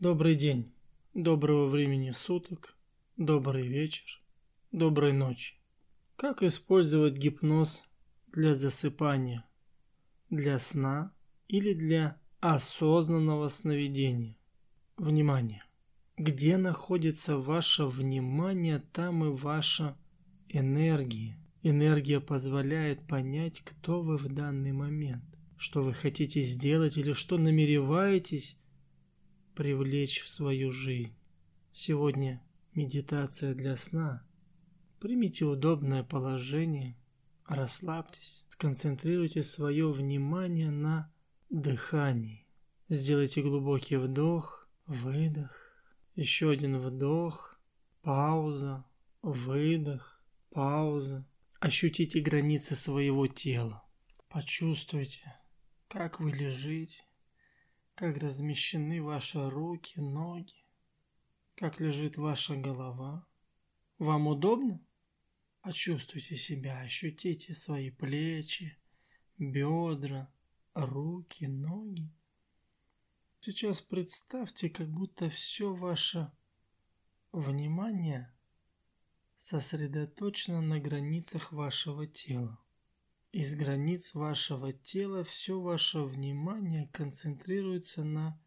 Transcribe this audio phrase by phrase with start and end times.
[0.00, 0.70] Добрый день,
[1.12, 2.76] доброго времени суток,
[3.16, 4.22] добрый вечер,
[4.70, 5.56] доброй ночи.
[6.14, 7.82] Как использовать гипноз
[8.28, 9.44] для засыпания,
[10.30, 11.12] для сна
[11.48, 14.36] или для осознанного сновидения?
[14.96, 15.64] Внимание!
[16.16, 19.96] Где находится ваше внимание, там и ваша
[20.48, 21.36] энергия.
[21.64, 25.24] Энергия позволяет понять, кто вы в данный момент,
[25.56, 28.56] что вы хотите сделать или что намереваетесь
[29.58, 31.16] привлечь в свою жизнь.
[31.72, 32.40] Сегодня
[32.74, 34.24] медитация для сна.
[35.00, 36.96] Примите удобное положение,
[37.44, 41.12] расслабьтесь, сконцентрируйте свое внимание на
[41.50, 42.46] дыхании.
[42.88, 45.72] Сделайте глубокий вдох, выдох,
[46.14, 47.60] еще один вдох,
[48.02, 48.84] пауза,
[49.22, 51.26] выдох, пауза.
[51.58, 53.82] Ощутите границы своего тела.
[54.28, 55.36] Почувствуйте,
[55.88, 57.02] как вы лежите,
[57.98, 60.64] как размещены ваши руки, ноги,
[61.56, 63.26] как лежит ваша голова.
[63.98, 64.80] Вам удобно?
[65.62, 68.78] Почувствуйте себя, ощутите свои плечи,
[69.36, 70.32] бедра,
[70.74, 72.08] руки, ноги.
[73.40, 76.30] Сейчас представьте, как будто все ваше
[77.32, 78.32] внимание
[79.38, 82.60] сосредоточено на границах вашего тела.
[83.32, 88.40] Из границ вашего тела все ваше внимание концентрируется на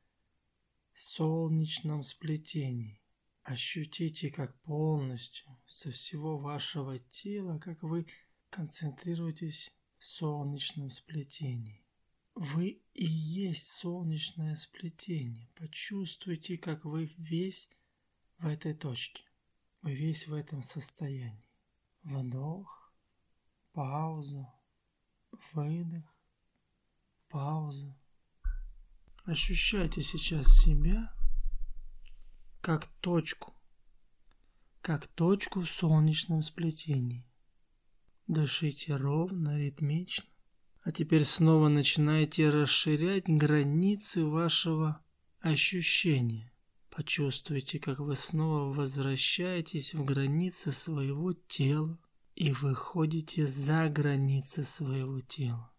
[0.93, 2.99] солнечном сплетении.
[3.43, 8.07] Ощутите, как полностью со всего вашего тела, как вы
[8.49, 11.85] концентрируетесь в солнечном сплетении.
[12.33, 15.47] Вы и есть солнечное сплетение.
[15.55, 17.69] Почувствуйте, как вы весь
[18.39, 19.25] в этой точке.
[19.83, 21.49] Вы весь в этом состоянии.
[22.03, 22.91] Вдох,
[23.73, 24.51] пауза,
[25.53, 26.03] выдох,
[27.29, 27.95] пауза.
[29.25, 31.13] Ощущайте сейчас себя
[32.61, 33.53] как точку,
[34.81, 37.25] как точку в солнечном сплетении.
[38.27, 40.25] Дышите ровно, ритмично.
[40.83, 45.03] А теперь снова начинайте расширять границы вашего
[45.39, 46.51] ощущения.
[46.89, 51.99] Почувствуйте, как вы снова возвращаетесь в границы своего тела
[52.35, 55.71] и выходите за границы своего тела.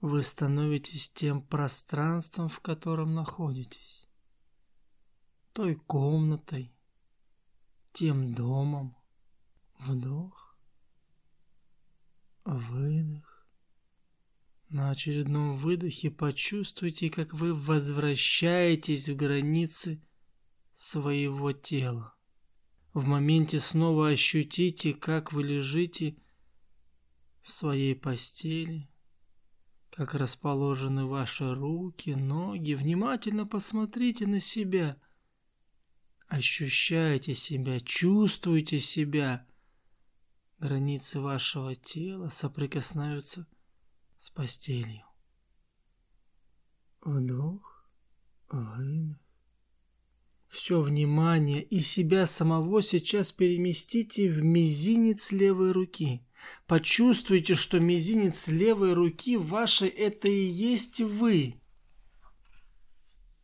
[0.00, 4.08] Вы становитесь тем пространством, в котором находитесь,
[5.52, 6.72] той комнатой,
[7.92, 8.96] тем домом.
[9.78, 10.56] Вдох,
[12.44, 13.48] выдох.
[14.68, 20.02] На очередном выдохе почувствуйте, как вы возвращаетесь в границы
[20.74, 22.17] своего тела.
[22.92, 26.16] В моменте снова ощутите, как вы лежите
[27.42, 28.88] в своей постели,
[29.90, 32.74] как расположены ваши руки, ноги.
[32.74, 35.00] Внимательно посмотрите на себя.
[36.26, 39.46] Ощущайте себя, чувствуйте себя.
[40.58, 43.46] Границы вашего тела соприкасаются
[44.16, 45.04] с постелью.
[47.00, 47.88] Вдох,
[48.50, 49.27] выдох.
[50.68, 56.20] Все внимание и себя самого сейчас переместите в мизинец левой руки.
[56.66, 61.54] Почувствуйте, что мизинец левой руки вашей– это и есть вы.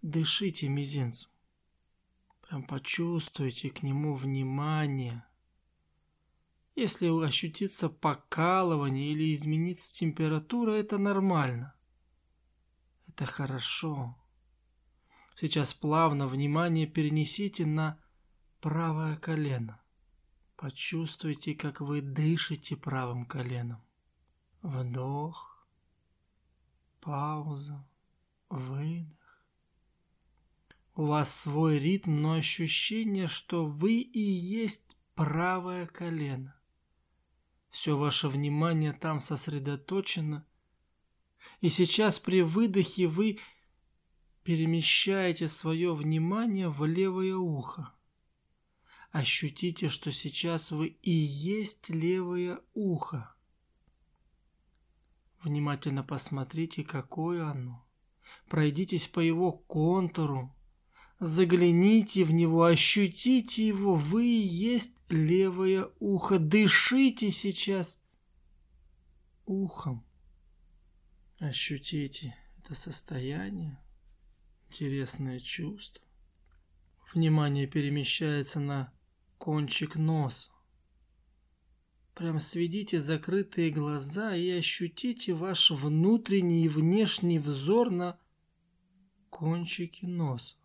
[0.03, 1.31] Дышите мизинцем.
[2.43, 5.25] Прям почувствуйте к нему внимание.
[6.75, 11.75] Если ощутится покалывание или изменится температура, это нормально.
[13.09, 14.15] Это хорошо.
[15.35, 18.01] Сейчас плавно внимание перенесите на
[18.61, 19.81] правое колено.
[20.57, 23.83] Почувствуйте, как вы дышите правым коленом.
[24.63, 25.67] Вдох,
[27.01, 27.85] пауза,
[28.49, 29.45] выдох.
[30.95, 36.55] У вас свой ритм, но ощущение, что вы и есть правое колено.
[37.71, 40.47] Все ваше внимание там сосредоточено.
[41.61, 43.41] И сейчас при выдохе вы
[44.45, 47.95] Перемещайте свое внимание в левое ухо.
[49.11, 53.35] Ощутите, что сейчас вы и есть левое ухо.
[55.43, 57.89] Внимательно посмотрите, какое оно.
[58.51, 60.55] Пройдитесь по его контуру.
[61.21, 63.95] Загляните в него, ощутите его.
[63.95, 66.39] Вы и есть левое ухо.
[66.39, 67.99] Дышите сейчас
[69.47, 70.05] ухом.
[71.39, 73.81] Ощутите это состояние
[74.69, 76.05] интересное чувство.
[77.13, 78.93] Внимание перемещается на
[79.39, 80.51] кончик носа.
[82.15, 88.19] Прям сведите закрытые глаза и ощутите ваш внутренний и внешний взор на
[89.31, 90.57] кончике носа.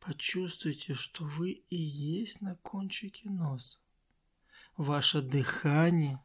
[0.00, 3.78] Почувствуйте, что вы и есть на кончике носа.
[4.76, 6.20] Ваше дыхание,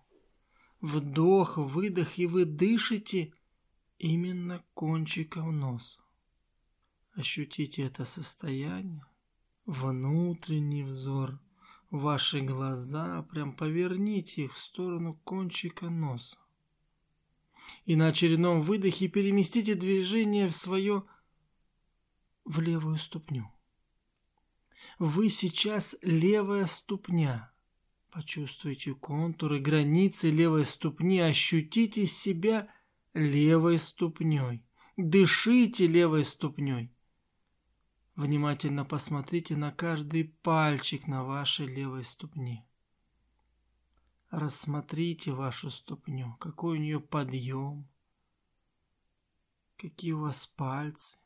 [0.82, 3.34] вдох, выдох, и вы дышите
[4.00, 6.00] именно кончиком носа.
[7.18, 9.04] Ощутите это состояние,
[9.66, 11.40] внутренний взор,
[11.90, 16.38] ваши глаза, прям поверните их в сторону кончика носа.
[17.86, 21.06] И на очередном выдохе переместите движение в свое
[22.46, 23.52] в левую ступню.
[25.00, 27.52] Вы сейчас левая ступня.
[28.12, 32.72] Почувствуйте контуры, границы левой ступни, ощутите себя
[33.16, 34.64] левой ступней.
[34.98, 36.92] Дышите левой ступней.
[38.18, 42.68] Внимательно посмотрите на каждый пальчик на вашей левой ступне.
[44.32, 47.88] Рассмотрите вашу ступню, какой у нее подъем,
[49.78, 51.20] какие у вас пальцы,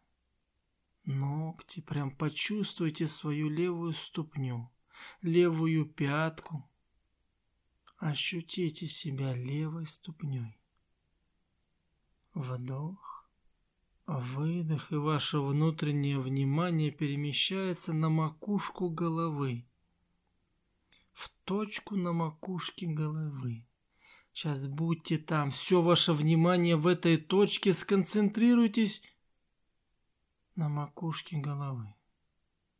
[1.05, 1.79] ногти.
[1.79, 4.69] Прям почувствуйте свою левую ступню,
[5.21, 6.69] левую пятку.
[7.99, 10.59] Ощутите себя левой ступней.
[12.33, 13.20] Вдох,
[14.07, 19.65] выдох, и ваше внутреннее внимание перемещается на макушку головы.
[21.13, 23.65] В точку на макушке головы.
[24.33, 29.03] Сейчас будьте там, все ваше внимание в этой точке, сконцентрируйтесь
[30.55, 31.93] на макушке головы.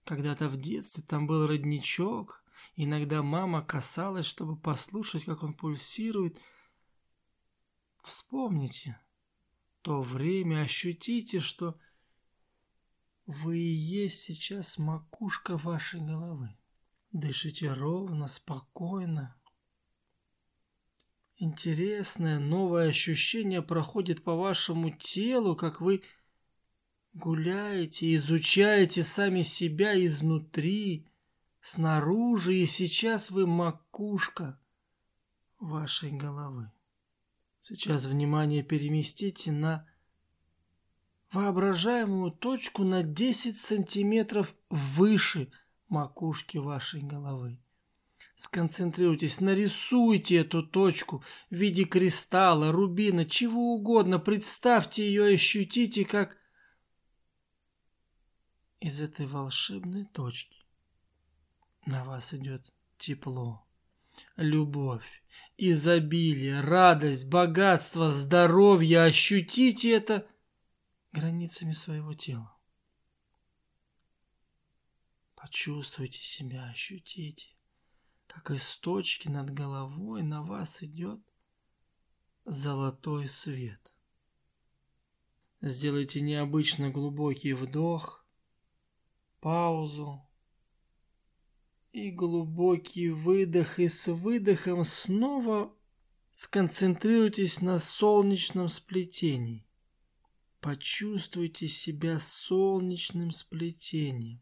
[0.05, 2.43] Когда-то в детстве там был родничок,
[2.75, 6.39] иногда мама касалась, чтобы послушать, как он пульсирует.
[8.03, 8.99] Вспомните
[9.81, 11.77] то время, ощутите, что
[13.25, 16.55] вы и есть сейчас макушка вашей головы.
[17.11, 19.35] Дышите ровно, спокойно.
[21.37, 26.03] Интересное новое ощущение проходит по вашему телу, как вы
[27.13, 31.07] гуляете, изучаете сами себя изнутри,
[31.59, 34.59] снаружи, и сейчас вы макушка
[35.59, 36.71] вашей головы.
[37.61, 39.87] Сейчас внимание переместите на
[41.31, 45.51] воображаемую точку на 10 сантиметров выше
[45.87, 47.59] макушки вашей головы.
[48.35, 54.17] Сконцентрируйтесь, нарисуйте эту точку в виде кристалла, рубина, чего угодно.
[54.17, 56.37] Представьте ее и ощутите, как
[58.79, 60.63] из этой волшебной точки
[61.85, 63.63] на вас идет тепло,
[64.41, 65.23] любовь,
[65.57, 69.03] изобилие, радость, богатство, здоровье.
[69.03, 70.27] Ощутите это
[71.11, 72.57] границами своего тела.
[75.35, 77.55] Почувствуйте себя, ощутите,
[78.27, 81.19] как из точки над головой на вас идет
[82.45, 83.79] золотой свет.
[85.61, 88.19] Сделайте необычно глубокий вдох–
[89.41, 90.21] паузу
[91.91, 95.73] и глубокий выдох, и с выдохом снова
[96.31, 99.65] сконцентрируйтесь на солнечном сплетении.
[100.61, 104.41] Почувствуйте себя солнечным сплетением.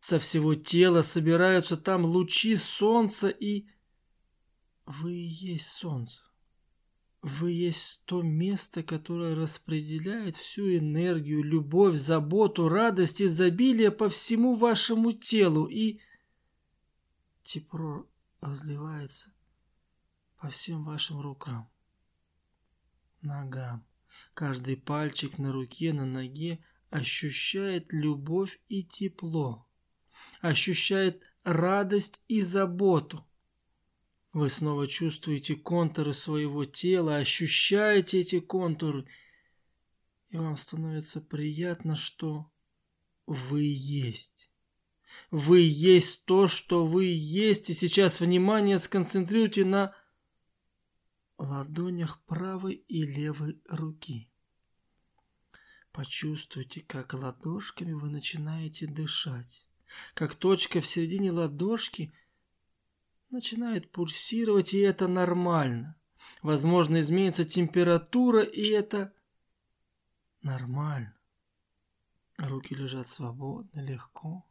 [0.00, 3.66] Со всего тела собираются там лучи солнца, и
[4.84, 6.18] вы и есть солнце.
[7.22, 15.12] Вы есть то место, которое распределяет всю энергию, любовь, заботу, радость, изобилие по всему вашему
[15.12, 16.00] телу, и
[17.42, 18.08] тепло
[18.40, 19.32] разливается
[20.38, 21.70] по всем вашим рукам,
[23.20, 23.86] ногам.
[24.34, 29.66] Каждый пальчик на руке, на ноге ощущает любовь и тепло,
[30.40, 33.26] ощущает радость и заботу.
[34.32, 39.06] Вы снова чувствуете контуры своего тела, ощущаете эти контуры,
[40.30, 42.50] и вам становится приятно, что
[43.26, 44.51] вы есть.
[45.30, 49.94] Вы есть то, что вы есть, и сейчас внимание сконцентрируйте на
[51.38, 54.30] ладонях правой и левой руки.
[55.92, 59.66] Почувствуйте, как ладошками вы начинаете дышать,
[60.14, 62.12] как точка в середине ладошки–
[63.32, 65.96] начинает пульсировать, и это нормально.
[66.42, 69.12] Возможно, изменится температура, и это
[70.42, 71.16] нормально.
[72.36, 74.46] Руки лежат свободно, легко.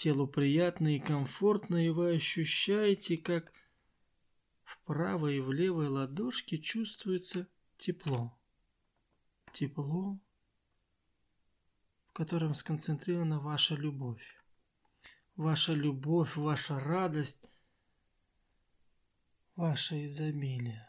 [0.00, 3.52] Телу приятно и комфортно, и вы ощущаете, как
[4.64, 8.34] в правой и в левой ладошке чувствуется тепло.
[9.52, 10.18] Тепло,
[12.08, 14.24] в котором сконцентрирована ваша любовь.
[15.36, 17.52] Ваша любовь, ваша радость
[19.54, 20.88] ваше изобилие.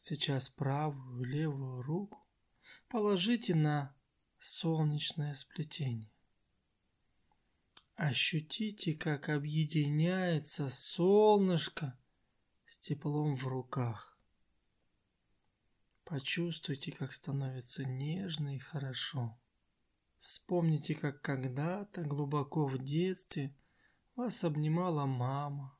[0.00, 2.26] Сейчас правую и левую руку
[2.88, 3.94] положите на
[4.38, 6.10] солнечное сплетение.
[7.98, 11.98] Ощутите, как объединяется солнышко
[12.64, 14.16] с теплом в руках.
[16.04, 19.36] Почувствуйте, как становится нежно и хорошо.
[20.20, 23.52] Вспомните, как когда-то глубоко в детстве
[24.14, 25.76] вас обнимала мама.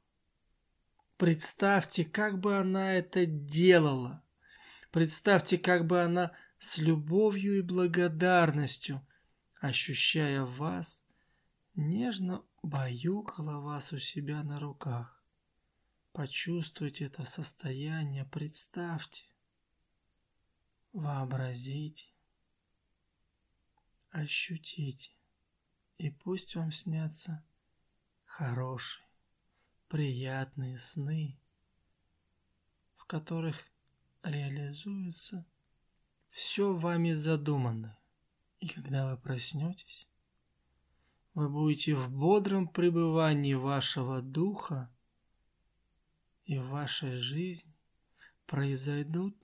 [1.18, 4.24] Представьте, как бы она это делала.
[4.90, 9.06] Представьте, как бы она с любовью и благодарностью,
[9.60, 11.04] ощущая вас,
[11.78, 15.22] нежно баюкала вас у себя на руках.
[16.12, 19.24] Почувствуйте это состояние, представьте,
[20.92, 22.08] вообразите,
[24.10, 25.12] ощутите,
[25.98, 27.44] и пусть вам снятся
[28.24, 29.06] хорошие,
[29.86, 31.38] приятные сны,
[32.96, 33.64] в которых
[34.24, 35.46] реализуется
[36.30, 37.98] все вами задуманное.
[38.58, 40.07] И когда вы проснетесь,
[41.34, 44.90] вы будете в бодром пребывании вашего духа,
[46.44, 47.74] и в вашей жизни
[48.46, 49.36] произойдут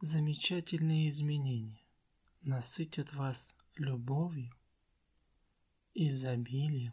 [0.00, 1.82] замечательные изменения,
[2.42, 4.54] насытят вас любовью,
[5.94, 6.92] изобилием,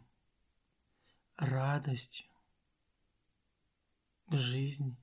[1.36, 2.26] радостью
[4.26, 4.96] к жизни,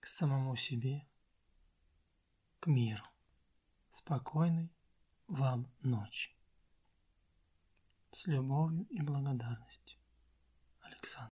[0.00, 1.06] к самому себе,
[2.58, 3.04] к миру.
[3.90, 4.72] Спокойной
[5.28, 6.35] вам ночи.
[8.16, 9.98] С любовью и благодарностью.
[10.80, 11.24] Александр.